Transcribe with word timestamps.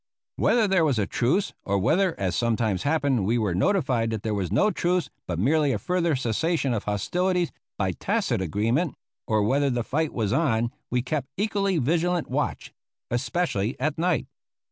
Whether 0.37 0.67
there 0.67 0.83
was 0.83 0.97
a 0.97 1.05
truce, 1.05 1.53
or 1.63 1.77
whether, 1.77 2.19
as 2.19 2.35
sometimes 2.35 2.81
happened, 2.81 3.23
we 3.23 3.37
were 3.37 3.53
notified 3.53 4.09
that 4.09 4.23
there 4.23 4.33
was 4.33 4.51
no 4.51 4.71
truce 4.71 5.11
but 5.27 5.37
merely 5.37 5.71
a 5.73 5.77
further 5.77 6.15
cessation 6.15 6.73
of 6.73 6.85
hostilities 6.85 7.51
by 7.77 7.91
tacit 7.91 8.41
agreement, 8.41 8.95
or 9.27 9.43
whether 9.43 9.69
the 9.69 9.83
fight 9.83 10.11
was 10.11 10.33
on, 10.33 10.71
we 10.89 11.03
kept 11.03 11.27
equally 11.37 11.77
vigilant 11.77 12.31
watch, 12.31 12.73
especially 13.11 13.79
at 13.79 13.99
night. 13.99 14.25